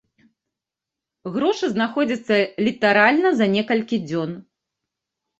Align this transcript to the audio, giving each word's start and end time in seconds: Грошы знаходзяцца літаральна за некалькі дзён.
Грошы 1.35 1.65
знаходзяцца 1.73 2.35
літаральна 2.67 3.29
за 3.41 3.45
некалькі 3.57 4.01
дзён. 4.09 4.31